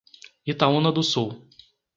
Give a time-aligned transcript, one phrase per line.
[0.51, 1.29] Itaúna do Sul